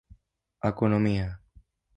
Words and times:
Economia: 0.69 1.29